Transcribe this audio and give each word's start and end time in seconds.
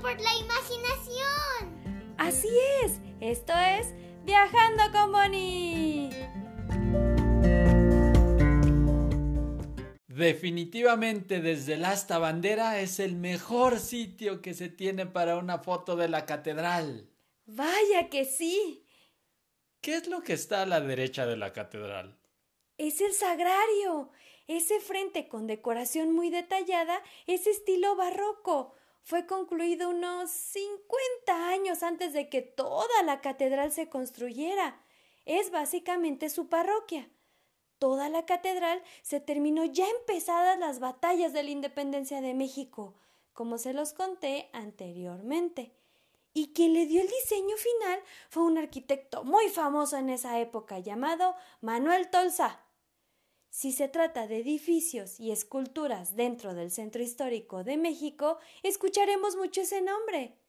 por 0.00 0.20
la 0.20 0.34
imaginación. 0.34 2.14
Así 2.16 2.48
es, 2.82 3.00
esto 3.20 3.52
es 3.52 3.94
Viajando 4.24 4.82
con 4.92 5.12
Bonnie. 5.12 6.10
Definitivamente 10.06 11.40
desde 11.40 11.74
el 11.74 11.84
asta 11.84 12.18
bandera 12.18 12.80
es 12.80 12.98
el 13.00 13.16
mejor 13.16 13.78
sitio 13.78 14.40
que 14.40 14.54
se 14.54 14.68
tiene 14.68 15.06
para 15.06 15.36
una 15.36 15.58
foto 15.58 15.96
de 15.96 16.08
la 16.08 16.24
catedral. 16.24 17.10
Vaya 17.46 18.08
que 18.08 18.24
sí. 18.24 18.86
¿Qué 19.80 19.96
es 19.96 20.06
lo 20.06 20.22
que 20.22 20.34
está 20.34 20.62
a 20.62 20.66
la 20.66 20.80
derecha 20.80 21.26
de 21.26 21.36
la 21.36 21.52
catedral? 21.52 22.16
Es 22.78 23.00
el 23.00 23.12
sagrario. 23.12 24.10
Ese 24.46 24.80
frente 24.80 25.28
con 25.28 25.46
decoración 25.46 26.12
muy 26.12 26.30
detallada 26.30 27.02
es 27.26 27.46
estilo 27.46 27.96
barroco. 27.96 28.76
Fue 29.02 29.26
concluido 29.26 29.90
unos 29.90 30.30
50 30.30 31.48
años 31.48 31.82
antes 31.82 32.12
de 32.12 32.28
que 32.28 32.40
toda 32.40 33.02
la 33.04 33.20
catedral 33.20 33.72
se 33.72 33.88
construyera. 33.88 34.80
Es 35.26 35.50
básicamente 35.50 36.30
su 36.30 36.48
parroquia. 36.48 37.10
Toda 37.78 38.08
la 38.08 38.26
catedral 38.26 38.80
se 39.02 39.18
terminó 39.18 39.64
ya 39.64 39.88
empezadas 39.88 40.56
las 40.58 40.78
batallas 40.78 41.32
de 41.32 41.42
la 41.42 41.50
independencia 41.50 42.20
de 42.20 42.32
México, 42.32 42.94
como 43.32 43.58
se 43.58 43.72
los 43.72 43.92
conté 43.92 44.48
anteriormente. 44.52 45.74
Y 46.32 46.52
quien 46.54 46.72
le 46.72 46.86
dio 46.86 47.02
el 47.02 47.08
diseño 47.08 47.56
final 47.56 48.00
fue 48.30 48.44
un 48.44 48.56
arquitecto 48.56 49.24
muy 49.24 49.48
famoso 49.48 49.96
en 49.96 50.10
esa 50.10 50.38
época 50.38 50.78
llamado 50.78 51.34
Manuel 51.60 52.08
Tolsa. 52.08 52.61
Si 53.52 53.70
se 53.70 53.86
trata 53.86 54.26
de 54.26 54.38
edificios 54.38 55.20
y 55.20 55.30
esculturas 55.30 56.16
dentro 56.16 56.54
del 56.54 56.70
centro 56.70 57.02
histórico 57.02 57.64
de 57.64 57.76
México, 57.76 58.38
escucharemos 58.62 59.36
mucho 59.36 59.60
ese 59.60 59.82
nombre. 59.82 60.40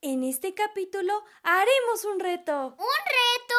En 0.00 0.22
este 0.22 0.54
capítulo 0.54 1.12
haremos 1.42 2.04
un 2.04 2.20
reto. 2.20 2.68
¿Un 2.68 2.76
reto? 2.76 3.54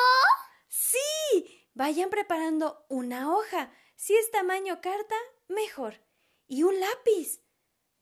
Sí. 0.69 1.67
Vayan 1.73 2.09
preparando 2.09 2.85
una 2.87 3.35
hoja. 3.35 3.73
Si 3.97 4.15
es 4.15 4.31
tamaño 4.31 4.79
carta, 4.79 5.15
mejor. 5.49 6.01
Y 6.47 6.63
un 6.63 6.79
lápiz. 6.79 7.41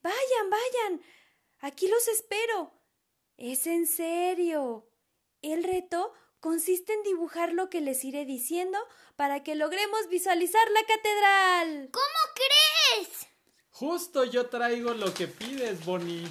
Vayan, 0.03 0.51
vayan. 0.51 1.01
Aquí 1.61 1.87
los 1.87 2.07
espero. 2.07 2.79
Es 3.37 3.65
en 3.65 3.87
serio. 3.87 4.87
El 5.41 5.63
reto 5.63 6.13
consiste 6.39 6.93
en 6.93 7.03
dibujar 7.03 7.53
lo 7.53 7.69
que 7.69 7.81
les 7.81 8.03
iré 8.03 8.25
diciendo 8.25 8.77
para 9.15 9.43
que 9.43 9.55
logremos 9.55 10.07
visualizar 10.09 10.69
la 10.71 10.85
catedral. 10.85 11.89
¿Cómo 11.91 12.05
crees? 12.35 13.27
Justo 13.71 14.23
yo 14.25 14.47
traigo 14.47 14.93
lo 14.93 15.13
que 15.13 15.27
pides, 15.27 15.85
Bonnie. 15.85 16.23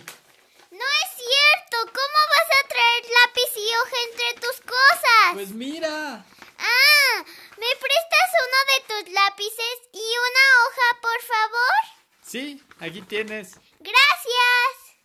No 0.70 0.84
es 0.84 1.10
cierto. 1.16 1.92
¿Cómo 1.92 2.18
vas 2.34 2.50
a 2.64 2.68
traer 2.68 3.04
lápiz 3.24 3.56
y 3.56 3.66
hoja 3.74 3.96
entre 4.10 4.40
tus 4.40 4.60
cosas? 4.60 5.34
Pues 5.34 5.50
mira. 5.50 6.24
Ah, 6.58 7.24
¿me 7.56 7.66
prestas 7.66 8.30
uno 8.46 8.58
de 8.72 9.04
tus 9.04 9.12
lápices 9.12 9.76
y 9.92 9.98
una 9.98 10.44
hoja, 10.60 11.00
por 11.00 11.20
favor? 11.22 11.98
Sí, 12.22 12.62
aquí 12.80 13.02
tienes. 13.02 13.54
Gracias. 13.80 14.98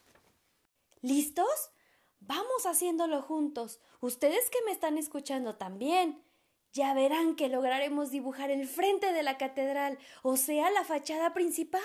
¿Listos? 1.01 1.72
Vamos 2.25 2.65
haciéndolo 2.65 3.21
juntos. 3.21 3.81
Ustedes 3.99 4.49
que 4.49 4.61
me 4.65 4.71
están 4.71 4.97
escuchando 4.97 5.57
también. 5.57 6.23
Ya 6.71 6.93
verán 6.93 7.35
que 7.35 7.49
lograremos 7.49 8.11
dibujar 8.11 8.49
el 8.49 8.67
frente 8.67 9.11
de 9.11 9.23
la 9.23 9.37
catedral, 9.37 9.99
o 10.23 10.37
sea, 10.37 10.71
la 10.71 10.85
fachada 10.85 11.33
principal. 11.33 11.81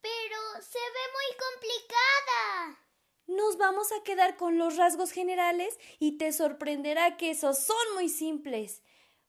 Pero 0.00 0.38
se 0.60 0.78
ve 0.78 1.04
muy 1.12 1.36
complicada. 1.38 2.84
Nos 3.26 3.56
vamos 3.56 3.92
a 3.92 4.02
quedar 4.02 4.36
con 4.36 4.58
los 4.58 4.76
rasgos 4.76 5.12
generales 5.12 5.78
y 5.98 6.18
te 6.18 6.32
sorprenderá 6.32 7.16
que 7.16 7.30
esos 7.30 7.58
son 7.58 7.94
muy 7.94 8.08
simples. 8.08 8.82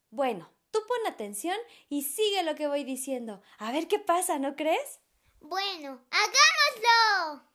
Bueno, 0.10 0.52
tú 0.72 0.80
pon 0.88 1.08
atención 1.08 1.58
y 1.88 2.02
sigue 2.02 2.44
lo 2.44 2.56
que 2.56 2.68
voy 2.68 2.84
diciendo. 2.84 3.42
A 3.60 3.72
ver 3.72 3.88
qué 3.88 4.00
pasa, 4.00 4.40
¿no 4.40 4.56
crees? 4.56 5.00
Bueno, 5.40 6.04
hagámoslo. 6.10 7.48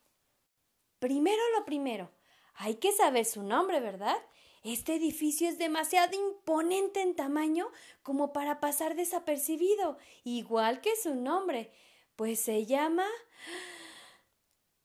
Primero 1.01 1.43
lo 1.59 1.65
primero. 1.65 2.20
Hay 2.63 2.75
que 2.75 2.93
saber 2.93 3.25
su 3.25 3.43
nombre, 3.43 3.81
¿verdad? 3.81 4.19
Este 4.63 4.95
edificio 4.95 5.49
es 5.49 5.57
demasiado 5.57 6.15
imponente 6.15 7.01
en 7.01 7.17
tamaño 7.17 7.71
como 8.03 8.35
para 8.35 8.61
pasar 8.61 8.97
desapercibido, 8.97 9.97
igual 10.25 10.83
que 10.83 10.95
su 10.95 11.15
nombre, 11.15 11.73
pues 12.17 12.39
se 12.39 12.67
llama 12.67 13.07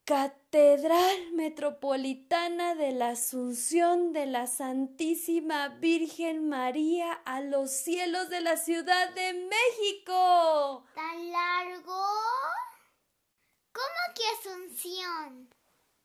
Catedral 0.05 1.33
Metropolitana 1.33 2.75
de 2.75 2.93
la 2.93 3.09
Asunción 3.09 4.13
de 4.13 4.25
la 4.25 4.47
Santísima 4.47 5.67
Virgen 5.67 6.47
María 6.47 7.11
a 7.25 7.41
los 7.41 7.71
cielos 7.71 8.29
de 8.29 8.39
la 8.39 8.55
Ciudad 8.55 9.13
de 9.15 9.33
México. 9.33 10.85
¿Tan 10.95 11.29
largo? 11.29 12.05
¿Cómo 13.73 14.15
que 14.15 14.49
Asunción? 14.49 15.54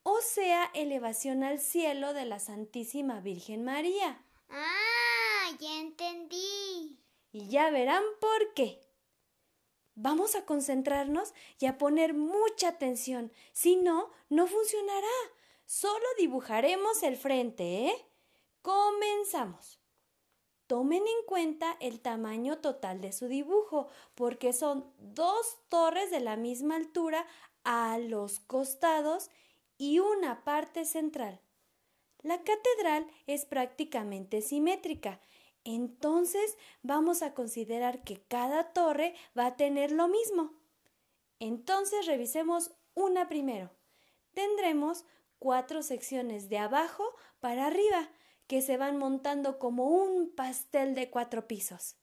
O 0.02 0.20
sea, 0.20 0.70
elevación 0.74 1.42
al 1.42 1.60
cielo 1.60 2.14
de 2.14 2.24
la 2.24 2.38
Santísima 2.38 3.20
Virgen 3.20 3.64
María. 3.64 4.24
Ah, 4.48 5.50
ya 5.58 5.80
entendí. 5.80 6.98
Y 7.32 7.48
ya 7.48 7.70
verán 7.70 8.02
por 8.20 8.54
qué. 8.54 8.80
Vamos 9.94 10.34
a 10.34 10.46
concentrarnos 10.46 11.34
y 11.58 11.66
a 11.66 11.76
poner 11.76 12.14
mucha 12.14 12.68
atención, 12.68 13.32
si 13.52 13.76
no, 13.76 14.10
no 14.30 14.46
funcionará. 14.46 15.06
Solo 15.66 16.06
dibujaremos 16.18 17.02
el 17.02 17.16
frente, 17.16 17.86
¿eh? 17.86 18.06
Comenzamos. 18.62 19.78
Tomen 20.66 21.02
en 21.06 21.26
cuenta 21.26 21.76
el 21.80 22.00
tamaño 22.00 22.58
total 22.58 23.00
de 23.00 23.12
su 23.12 23.26
dibujo, 23.26 23.88
porque 24.14 24.52
son 24.52 24.92
dos 24.98 25.58
torres 25.68 26.10
de 26.10 26.20
la 26.20 26.36
misma 26.36 26.76
altura 26.76 27.26
a 27.64 27.98
los 27.98 28.40
costados 28.40 29.30
y 29.80 29.98
una 29.98 30.44
parte 30.44 30.84
central. 30.84 31.40
La 32.22 32.42
catedral 32.42 33.06
es 33.26 33.46
prácticamente 33.46 34.42
simétrica, 34.42 35.22
entonces 35.64 36.58
vamos 36.82 37.22
a 37.22 37.32
considerar 37.32 38.04
que 38.04 38.22
cada 38.28 38.74
torre 38.74 39.14
va 39.36 39.46
a 39.46 39.56
tener 39.56 39.90
lo 39.90 40.06
mismo. 40.06 40.52
Entonces 41.38 42.04
revisemos 42.04 42.72
una 42.92 43.26
primero. 43.26 43.70
Tendremos 44.34 45.06
cuatro 45.38 45.82
secciones 45.82 46.50
de 46.50 46.58
abajo 46.58 47.14
para 47.40 47.66
arriba 47.66 48.10
que 48.46 48.60
se 48.60 48.76
van 48.76 48.98
montando 48.98 49.58
como 49.58 49.86
un 49.86 50.34
pastel 50.34 50.94
de 50.94 51.08
cuatro 51.08 51.48
pisos. 51.48 51.96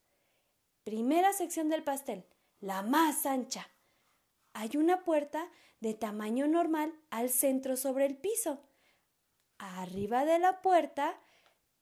Primera 0.83 1.31
sección 1.31 1.69
del 1.69 1.83
pastel, 1.83 2.25
la 2.59 2.81
más 2.81 3.27
ancha. 3.27 3.69
Hay 4.59 4.75
una 4.75 5.03
puerta 5.03 5.51
de 5.81 5.94
tamaño 5.94 6.47
normal 6.47 6.91
al 7.12 7.29
centro 7.29 7.78
sobre 7.78 8.07
el 8.07 8.18
piso. 8.18 8.59
Arriba 9.59 10.25
de 10.25 10.40
la 10.40 10.63
puerta, 10.63 11.16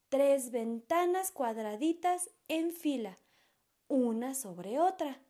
tres 0.10 0.52
ventanas 0.52 1.32
cuadraditas 1.32 2.30
en 2.50 2.74
fila, 2.74 3.18
una 3.88 4.36
sobre 4.36 4.78
otra. 4.78 5.22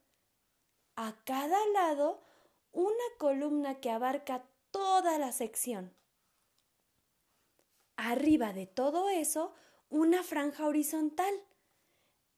A 0.95 1.13
cada 1.23 1.59
lado, 1.67 2.23
una 2.71 3.05
columna 3.19 3.79
que 3.79 3.91
abarca 3.91 4.43
toda 4.71 5.19
la 5.19 5.31
sección. 5.31 5.93
Arriba 7.95 8.53
de 8.53 8.65
todo 8.65 9.07
eso, 9.09 9.53
una 9.89 10.23
franja 10.23 10.65
horizontal. 10.65 11.35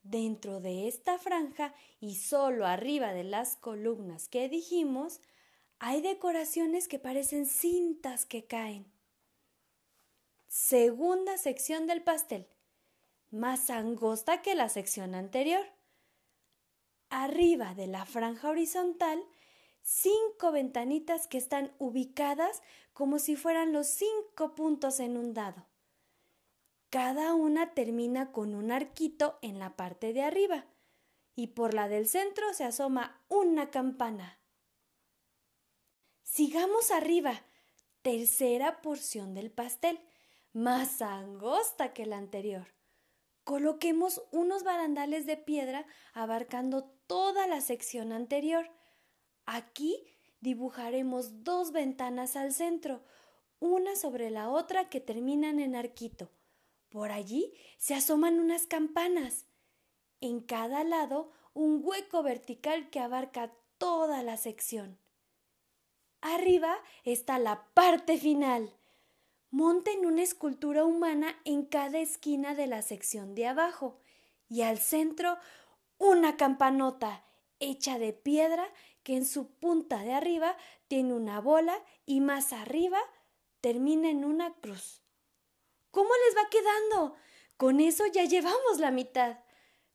Dentro 0.09 0.61
de 0.61 0.87
esta 0.87 1.17
franja 1.17 1.73
y 1.99 2.15
solo 2.15 2.65
arriba 2.65 3.11
de 3.11 3.25
las 3.25 3.57
columnas 3.57 4.29
que 4.29 4.47
dijimos, 4.47 5.19
hay 5.79 6.01
decoraciones 6.01 6.87
que 6.87 6.97
parecen 6.97 7.45
cintas 7.45 8.25
que 8.25 8.45
caen. 8.45 8.89
Segunda 10.47 11.37
sección 11.37 11.87
del 11.87 12.03
pastel, 12.03 12.47
más 13.31 13.69
angosta 13.69 14.41
que 14.41 14.55
la 14.55 14.69
sección 14.69 15.13
anterior. 15.13 15.65
Arriba 17.09 17.75
de 17.75 17.87
la 17.87 18.05
franja 18.05 18.49
horizontal, 18.49 19.21
cinco 19.81 20.53
ventanitas 20.53 21.27
que 21.27 21.37
están 21.37 21.75
ubicadas 21.79 22.61
como 22.93 23.19
si 23.19 23.35
fueran 23.35 23.73
los 23.73 23.87
cinco 23.87 24.55
puntos 24.55 25.01
en 25.01 25.17
un 25.17 25.33
dado. 25.33 25.66
Cada 26.89 27.33
una 27.33 27.73
termina 27.73 28.31
con 28.31 28.55
un 28.55 28.71
arquito 28.71 29.39
en 29.41 29.59
la 29.59 29.75
parte 29.75 30.13
de 30.13 30.23
arriba 30.23 30.65
y 31.35 31.47
por 31.47 31.73
la 31.73 31.89
del 31.89 32.07
centro 32.07 32.53
se 32.53 32.63
asoma 32.63 33.21
una 33.27 33.69
campana. 33.69 34.39
Sigamos 36.23 36.91
arriba. 36.91 37.43
Tercera 38.01 38.81
porción 38.81 39.33
del 39.33 39.51
pastel, 39.51 39.99
más 40.53 41.01
angosta 41.01 41.93
que 41.93 42.05
la 42.05 42.17
anterior. 42.17 42.67
Coloquemos 43.43 44.21
unos 44.31 44.63
barandales 44.63 45.25
de 45.25 45.35
piedra 45.35 45.85
abarcando 46.13 46.85
toda 47.05 47.47
la 47.47 47.59
sección 47.59 48.13
anterior. 48.13 48.69
Aquí 49.45 50.05
dibujaremos 50.39 51.43
dos 51.43 51.71
ventanas 51.71 52.35
al 52.37 52.53
centro, 52.53 53.03
una 53.59 53.95
sobre 53.95 54.29
la 54.31 54.49
otra 54.49 54.89
que 54.89 55.01
terminan 55.01 55.59
en 55.59 55.75
arquito. 55.75 56.29
Por 56.89 57.11
allí 57.11 57.53
se 57.77 57.95
asoman 57.95 58.39
unas 58.39 58.65
campanas. 58.65 59.45
En 60.21 60.41
cada 60.41 60.83
lado 60.83 61.31
un 61.53 61.81
hueco 61.83 62.23
vertical 62.23 62.89
que 62.89 62.99
abarca 62.99 63.53
toda 63.77 64.23
la 64.23 64.37
sección. 64.37 64.99
Arriba 66.21 66.77
está 67.03 67.39
la 67.39 67.67
parte 67.73 68.17
final. 68.17 68.73
Monten 69.49 70.05
una 70.05 70.23
escultura 70.23 70.85
humana 70.85 71.35
en 71.45 71.65
cada 71.65 71.99
esquina 71.99 72.55
de 72.55 72.67
la 72.67 72.81
sección 72.81 73.35
de 73.35 73.47
abajo 73.47 73.99
y 74.49 74.61
al 74.61 74.77
centro 74.79 75.37
una 75.97 76.37
campanota 76.37 77.23
hecha 77.59 77.97
de 77.97 78.13
piedra 78.13 78.67
que 79.03 79.15
en 79.15 79.25
su 79.25 79.47
punta 79.47 79.99
de 79.99 80.13
arriba 80.13 80.57
tiene 80.87 81.13
una 81.13 81.39
bola 81.39 81.81
y 82.05 82.19
más 82.19 82.53
arriba 82.53 82.99
termina 83.61 84.09
en 84.09 84.25
una 84.25 84.53
cruz. 84.55 85.01
¿Cómo 85.91 86.09
les 86.25 86.37
va 86.37 86.49
quedando? 86.49 87.15
Con 87.57 87.79
eso 87.79 88.05
ya 88.07 88.23
llevamos 88.25 88.79
la 88.79 88.91
mitad. 88.91 89.39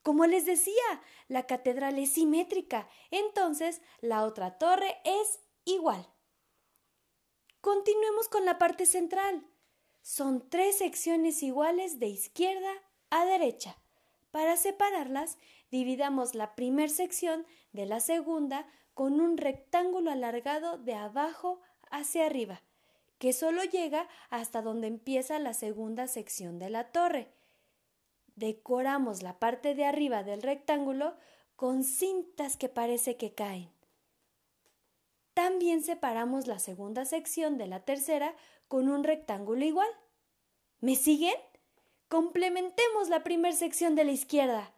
Como 0.03 0.27
les 0.27 0.45
decía, 0.45 1.03
la 1.29 1.47
catedral 1.47 1.99
es 1.99 2.15
simétrica, 2.15 2.89
entonces 3.11 3.81
la 4.01 4.25
otra 4.25 4.59
torre 4.59 5.01
es 5.05 5.41
igual. 5.65 6.09
Continuemos 7.61 8.29
con 8.29 8.45
la 8.45 8.59
parte 8.59 8.87
central. 8.87 9.47
Son 10.03 10.51
tres 10.51 10.79
secciones 10.79 11.45
iguales 11.45 12.01
de 12.01 12.09
izquierda 12.09 12.73
a 13.11 13.25
derecha. 13.25 13.79
Para 14.33 14.57
separarlas, 14.57 15.39
dividamos 15.71 16.35
la 16.35 16.57
primera 16.57 16.89
sección 16.89 17.47
de 17.71 17.87
la 17.87 18.01
segunda 18.01 18.67
con 18.95 19.21
un 19.21 19.37
rectángulo 19.37 20.11
alargado 20.11 20.79
de 20.79 20.95
abajo 20.95 21.61
hacia 21.91 22.27
arriba, 22.27 22.63
que 23.23 23.33
solo 23.33 23.63
llega 23.63 24.09
hasta 24.31 24.63
donde 24.63 24.89
empieza 24.89 25.39
la 25.39 25.55
segunda 25.55 26.09
sección 26.09 26.59
de 26.59 26.71
la 26.71 26.91
torre. 26.91 27.29
Decoramos 28.35 29.23
la 29.23 29.39
parte 29.39 29.77
de 29.77 29.85
arriba 29.85 30.25
del 30.25 30.43
rectángulo 30.43 31.15
con 31.55 31.85
cintas 31.85 32.57
que 32.57 32.69
parece 32.69 33.17
que 33.17 33.33
caen. 33.33 33.71
También 35.35 35.85
separamos 35.85 36.49
la 36.49 36.59
segunda 36.59 37.05
sección 37.05 37.59
de 37.59 37.69
la 37.69 37.85
tercera 37.85 38.35
con 38.67 38.89
un 38.89 39.05
rectángulo 39.05 39.65
igual. 39.65 39.91
¿Me 40.81 40.97
siguen? 40.97 41.37
Complementemos 42.09 43.09
la 43.09 43.23
primera 43.23 43.55
sección 43.55 43.95
de 43.95 44.03
la 44.03 44.11
izquierda. 44.11 44.75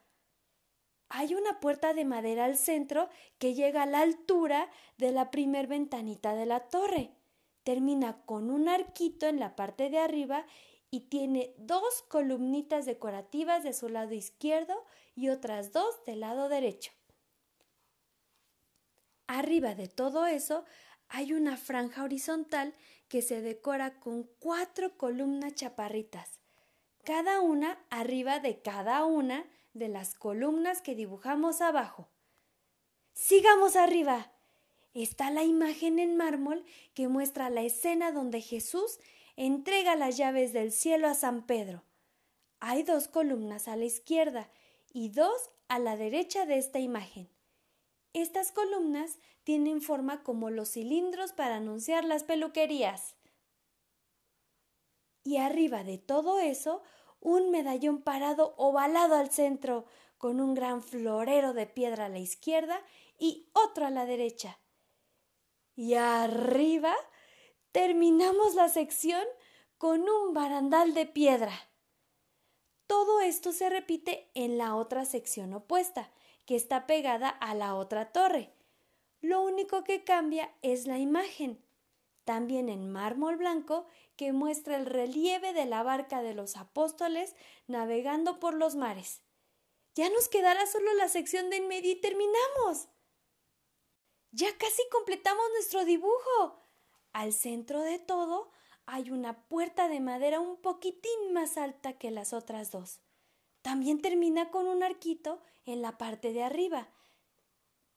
Hay 1.08 1.34
una 1.34 1.60
puerta 1.60 1.94
de 1.94 2.04
madera 2.04 2.44
al 2.44 2.58
centro 2.58 3.08
que 3.38 3.54
llega 3.54 3.84
a 3.84 3.86
la 3.86 4.02
altura 4.02 4.68
de 4.98 5.12
la 5.12 5.30
primer 5.30 5.66
ventanita 5.66 6.34
de 6.34 6.44
la 6.44 6.68
torre. 6.68 7.14
Termina 7.64 8.24
con 8.24 8.50
un 8.50 8.68
arquito 8.68 9.26
en 9.26 9.40
la 9.40 9.56
parte 9.56 9.90
de 9.90 9.98
arriba 9.98 10.46
y 10.90 11.08
tiene 11.08 11.54
dos 11.58 12.02
columnitas 12.08 12.86
decorativas 12.86 13.64
de 13.64 13.72
su 13.72 13.88
lado 13.88 14.14
izquierdo 14.14 14.84
y 15.16 15.28
otras 15.28 15.72
dos 15.72 16.04
del 16.04 16.20
lado 16.20 16.48
derecho. 16.48 16.92
Arriba 19.26 19.74
de 19.74 19.88
todo 19.88 20.26
eso 20.26 20.64
hay 21.08 21.32
una 21.32 21.56
franja 21.56 22.04
horizontal 22.04 22.74
que 23.08 23.22
se 23.22 23.40
decora 23.40 23.98
con 23.98 24.28
cuatro 24.38 24.96
columnas 24.96 25.54
chaparritas 25.54 26.38
cada 27.04 27.40
una 27.40 27.78
arriba 27.90 28.40
de 28.40 28.62
cada 28.62 29.04
una 29.04 29.44
de 29.74 29.88
las 29.88 30.14
columnas 30.14 30.80
que 30.80 30.94
dibujamos 30.94 31.60
abajo. 31.60 32.08
Sigamos 33.12 33.76
arriba. 33.76 34.32
Está 34.94 35.32
la 35.32 35.42
imagen 35.42 35.98
en 35.98 36.16
mármol 36.16 36.64
que 36.94 37.08
muestra 37.08 37.50
la 37.50 37.62
escena 37.62 38.12
donde 38.12 38.40
Jesús 38.40 39.00
entrega 39.36 39.96
las 39.96 40.16
llaves 40.16 40.52
del 40.52 40.70
cielo 40.70 41.08
a 41.08 41.14
San 41.14 41.46
Pedro. 41.46 41.82
Hay 42.60 42.84
dos 42.84 43.08
columnas 43.08 43.66
a 43.66 43.74
la 43.74 43.84
izquierda 43.84 44.48
y 44.92 45.08
dos 45.08 45.50
a 45.66 45.80
la 45.80 45.96
derecha 45.96 46.46
de 46.46 46.58
esta 46.58 46.78
imagen. 46.78 47.28
Estas 48.12 48.52
columnas 48.52 49.18
tienen 49.42 49.82
forma 49.82 50.22
como 50.22 50.48
los 50.50 50.70
cilindros 50.70 51.32
para 51.32 51.56
anunciar 51.56 52.04
las 52.04 52.22
peluquerías. 52.22 53.16
Y 55.24 55.38
arriba 55.38 55.82
de 55.82 55.98
todo 55.98 56.38
eso 56.38 56.82
un 57.18 57.50
medallón 57.50 58.02
parado 58.02 58.54
ovalado 58.58 59.16
al 59.16 59.30
centro, 59.30 59.86
con 60.18 60.40
un 60.40 60.54
gran 60.54 60.82
florero 60.82 61.52
de 61.52 61.66
piedra 61.66 62.04
a 62.04 62.08
la 62.08 62.18
izquierda 62.18 62.80
y 63.18 63.48
otro 63.54 63.86
a 63.86 63.90
la 63.90 64.06
derecha. 64.06 64.58
Y 65.76 65.94
arriba 65.94 66.94
terminamos 67.72 68.54
la 68.54 68.68
sección 68.68 69.24
con 69.78 70.08
un 70.08 70.34
barandal 70.34 70.94
de 70.94 71.06
piedra. 71.06 71.52
Todo 72.86 73.20
esto 73.20 73.52
se 73.52 73.70
repite 73.70 74.30
en 74.34 74.58
la 74.58 74.76
otra 74.76 75.04
sección 75.04 75.52
opuesta, 75.54 76.10
que 76.46 76.56
está 76.56 76.86
pegada 76.86 77.28
a 77.28 77.54
la 77.54 77.74
otra 77.74 78.12
torre. 78.12 78.52
Lo 79.20 79.42
único 79.42 79.84
que 79.84 80.04
cambia 80.04 80.54
es 80.62 80.86
la 80.86 80.98
imagen, 80.98 81.64
también 82.24 82.68
en 82.68 82.90
mármol 82.90 83.36
blanco 83.36 83.86
que 84.16 84.32
muestra 84.32 84.76
el 84.76 84.86
relieve 84.86 85.52
de 85.52 85.64
la 85.64 85.82
barca 85.82 86.22
de 86.22 86.34
los 86.34 86.56
apóstoles 86.56 87.34
navegando 87.66 88.38
por 88.38 88.54
los 88.54 88.76
mares. 88.76 89.22
Ya 89.94 90.10
nos 90.10 90.28
quedará 90.28 90.66
solo 90.66 90.92
la 90.94 91.08
sección 91.08 91.50
de 91.50 91.56
en 91.56 91.68
medio 91.68 91.92
y 91.92 92.00
terminamos. 92.00 92.88
Ya 94.36 94.48
casi 94.58 94.82
completamos 94.90 95.44
nuestro 95.52 95.84
dibujo. 95.84 96.60
Al 97.12 97.32
centro 97.32 97.82
de 97.82 98.00
todo 98.00 98.50
hay 98.84 99.12
una 99.12 99.46
puerta 99.46 99.86
de 99.86 100.00
madera 100.00 100.40
un 100.40 100.56
poquitín 100.56 101.32
más 101.32 101.56
alta 101.56 101.92
que 101.92 102.10
las 102.10 102.32
otras 102.32 102.72
dos. 102.72 103.00
También 103.62 104.02
termina 104.02 104.50
con 104.50 104.66
un 104.66 104.82
arquito 104.82 105.40
en 105.66 105.82
la 105.82 105.98
parte 105.98 106.32
de 106.32 106.42
arriba. 106.42 106.88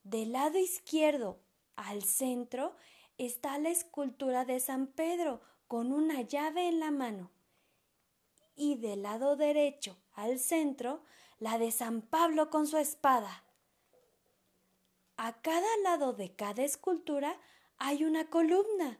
Del 0.03 0.33
lado 0.33 0.59
izquierdo 0.59 1.39
al 1.75 2.03
centro 2.03 2.75
está 3.17 3.57
la 3.57 3.69
escultura 3.69 4.45
de 4.45 4.59
San 4.59 4.85
Pedro 4.85 5.41
con 5.67 5.91
una 5.91 6.21
llave 6.21 6.67
en 6.67 6.79
la 6.79 6.91
mano 6.91 7.31
y 8.55 8.75
del 8.75 9.01
lado 9.01 9.37
derecho 9.37 9.97
al 10.13 10.37
centro 10.37 11.01
la 11.39 11.57
de 11.57 11.71
San 11.71 12.03
Pablo 12.03 12.51
con 12.51 12.67
su 12.67 12.77
espada. 12.77 13.43
A 15.17 15.33
cada 15.41 15.77
lado 15.83 16.13
de 16.13 16.35
cada 16.35 16.63
escultura 16.63 17.39
hay 17.79 18.03
una 18.03 18.29
columna. 18.29 18.99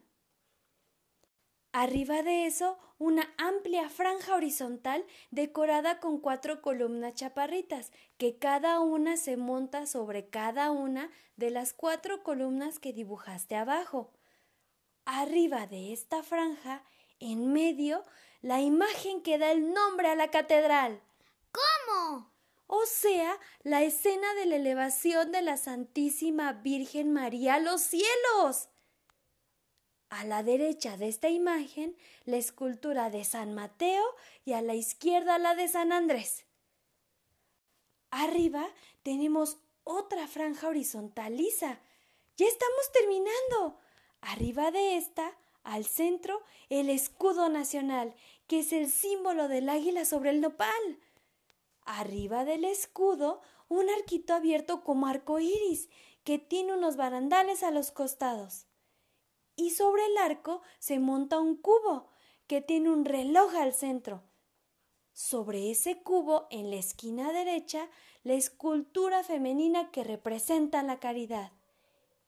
Arriba 1.72 2.24
de 2.24 2.46
eso, 2.46 2.76
una 2.98 3.32
amplia 3.38 3.88
franja 3.88 4.34
horizontal 4.34 5.06
decorada 5.30 6.00
con 6.00 6.20
cuatro 6.20 6.60
columnas 6.60 7.14
chaparritas, 7.14 7.92
que 8.16 8.36
cada 8.36 8.80
una 8.80 9.16
se 9.16 9.36
monta 9.36 9.86
sobre 9.86 10.28
cada 10.28 10.72
una 10.72 11.08
de 11.36 11.50
las 11.50 11.72
cuatro 11.72 12.24
columnas 12.24 12.80
que 12.80 12.92
dibujaste 12.92 13.54
abajo. 13.54 14.12
Arriba 15.04 15.68
de 15.68 15.92
esta 15.92 16.24
franja, 16.24 16.82
en 17.20 17.52
medio, 17.52 18.02
la 18.42 18.60
imagen 18.60 19.22
que 19.22 19.38
da 19.38 19.52
el 19.52 19.72
nombre 19.72 20.08
a 20.08 20.16
la 20.16 20.32
catedral. 20.32 21.00
¿Cómo? 21.52 22.37
O 22.68 22.84
sea, 22.84 23.40
la 23.62 23.82
escena 23.82 24.34
de 24.34 24.44
la 24.44 24.56
elevación 24.56 25.32
de 25.32 25.40
la 25.40 25.56
Santísima 25.56 26.52
Virgen 26.52 27.14
María 27.14 27.54
a 27.54 27.60
los 27.60 27.80
cielos. 27.80 28.68
A 30.10 30.24
la 30.24 30.42
derecha 30.42 30.98
de 30.98 31.08
esta 31.08 31.30
imagen, 31.30 31.96
la 32.26 32.36
escultura 32.36 33.08
de 33.08 33.24
San 33.24 33.54
Mateo 33.54 34.04
y 34.44 34.52
a 34.52 34.60
la 34.60 34.74
izquierda 34.74 35.38
la 35.38 35.54
de 35.54 35.66
San 35.66 35.92
Andrés. 35.92 36.44
Arriba 38.10 38.68
tenemos 39.02 39.58
otra 39.84 40.28
franja 40.28 40.68
horizontal 40.68 41.38
lisa. 41.38 41.80
Ya 42.36 42.46
estamos 42.46 42.92
terminando. 42.92 43.80
Arriba 44.20 44.70
de 44.70 44.98
esta, 44.98 45.38
al 45.62 45.86
centro, 45.86 46.42
el 46.68 46.90
escudo 46.90 47.48
nacional, 47.48 48.14
que 48.46 48.58
es 48.58 48.74
el 48.74 48.90
símbolo 48.90 49.48
del 49.48 49.70
águila 49.70 50.04
sobre 50.04 50.30
el 50.30 50.42
nopal. 50.42 50.98
Arriba 51.90 52.44
del 52.44 52.64
escudo, 52.64 53.40
un 53.68 53.88
arquito 53.88 54.34
abierto 54.34 54.84
como 54.84 55.06
arco 55.06 55.40
iris, 55.40 55.88
que 56.22 56.38
tiene 56.38 56.74
unos 56.74 56.96
barandales 56.96 57.62
a 57.62 57.70
los 57.70 57.90
costados. 57.90 58.66
Y 59.56 59.70
sobre 59.70 60.04
el 60.04 60.18
arco 60.18 60.60
se 60.78 60.98
monta 60.98 61.40
un 61.40 61.56
cubo, 61.56 62.08
que 62.46 62.60
tiene 62.60 62.90
un 62.90 63.04
reloj 63.06 63.54
al 63.54 63.72
centro. 63.72 64.22
Sobre 65.14 65.70
ese 65.70 66.02
cubo, 66.02 66.46
en 66.50 66.70
la 66.70 66.76
esquina 66.76 67.32
derecha, 67.32 67.88
la 68.22 68.34
escultura 68.34 69.24
femenina 69.24 69.90
que 69.90 70.04
representa 70.04 70.82
la 70.82 71.00
caridad 71.00 71.52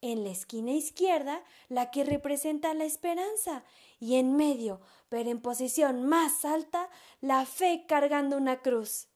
en 0.02 0.24
la 0.24 0.30
esquina 0.30 0.72
izquierda 0.72 1.42
la 1.68 1.90
que 1.90 2.04
representa 2.04 2.74
la 2.74 2.84
esperanza 2.84 3.64
y 3.98 4.16
en 4.16 4.36
medio, 4.36 4.80
pero 5.08 5.30
en 5.30 5.40
posición 5.40 6.06
más 6.06 6.44
alta, 6.44 6.88
la 7.20 7.44
fe 7.44 7.84
cargando 7.86 8.36
una 8.36 8.60
cruz. 8.62 9.09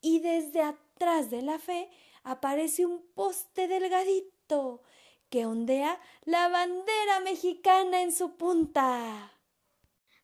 Y 0.00 0.20
desde 0.20 0.62
atrás 0.62 1.30
de 1.30 1.42
la 1.42 1.58
fe 1.58 1.90
aparece 2.22 2.86
un 2.86 3.06
poste 3.14 3.68
delgadito 3.68 4.82
que 5.28 5.46
ondea 5.46 6.00
la 6.24 6.48
bandera 6.48 7.20
mexicana 7.20 8.02
en 8.02 8.12
su 8.12 8.36
punta. 8.36 9.32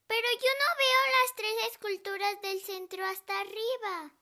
Pero 0.07 0.29
yo 0.33 0.49
no 0.59 0.69
veo 0.79 1.03
las 1.17 1.37
tres 1.37 1.73
esculturas 1.73 2.43
del 2.43 2.61
centro 2.61 3.05
hasta 3.05 3.41
arriba. 3.41 4.15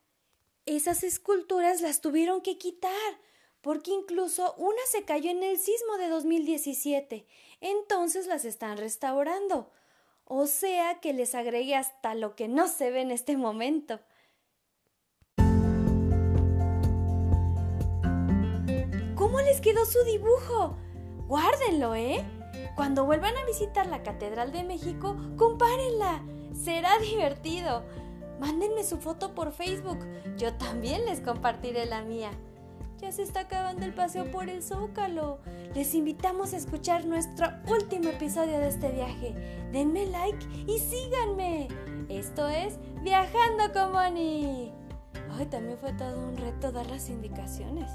Esas 0.67 1.03
esculturas 1.05 1.81
las 1.83 2.01
tuvieron 2.01 2.41
que 2.41 2.57
quitar, 2.57 3.21
porque 3.61 3.91
incluso 3.91 4.55
una 4.57 4.81
se 4.87 5.05
cayó 5.05 5.31
en 5.31 5.43
el 5.43 5.59
sismo 5.59 5.97
de 5.99 6.09
2017. 6.09 7.27
Entonces 7.61 8.27
las 8.27 8.45
están 8.45 8.79
restaurando. 8.79 9.71
O 10.25 10.47
sea 10.47 11.01
que 11.01 11.13
les 11.13 11.35
agregué 11.35 11.75
hasta 11.77 12.15
lo 12.15 12.35
que 12.35 12.49
no 12.49 12.69
se 12.69 12.91
ve 12.91 13.03
en 13.03 13.11
este 13.11 13.37
momento. 13.37 14.01
Les 19.45 19.61
quedó 19.61 19.85
su 19.87 20.03
dibujo? 20.05 20.77
Guárdenlo, 21.29 21.95
¿eh? 21.95 22.25
Cuando 22.77 23.05
vuelvan 23.05 23.37
a 23.37 23.45
visitar 23.45 23.87
la 23.87 24.03
Catedral 24.03 24.53
de 24.53 24.65
México, 24.65 25.17
compárenla. 25.37 26.23
Será 26.53 26.99
divertido. 26.99 27.85
Mándenme 28.41 28.85
su 28.85 28.99
foto 28.99 29.35
por 29.35 29.53
Facebook. 29.53 29.99
Yo 30.37 30.55
también 30.55 31.05
les 31.07 31.21
compartiré 31.21 31.87
la 31.87 32.03
mía. 32.03 32.31
Ya 32.99 33.13
se 33.13 33.23
está 33.23 33.41
acabando 33.41 33.85
el 33.85 33.95
paseo 33.95 34.31
por 34.31 34.49
el 34.49 34.63
Zócalo. 34.63 35.39
Les 35.75 35.95
invitamos 35.95 36.53
a 36.53 36.57
escuchar 36.57 37.05
nuestro 37.05 37.49
último 37.69 38.09
episodio 38.09 38.59
de 38.59 38.69
este 38.69 38.91
viaje. 38.91 39.35
Denme 39.73 40.07
like 40.07 40.47
y 40.67 40.79
síganme. 40.79 41.69
Esto 42.09 42.49
es 42.49 42.79
Viajando 43.03 43.73
con 43.73 43.93
Moni. 43.93 44.73
Ay, 45.37 45.47
también 45.47 45.79
fue 45.79 45.93
todo 45.93 46.19
un 46.29 46.37
reto 46.37 46.73
dar 46.73 46.87
las 46.91 47.09
indicaciones. 47.09 47.91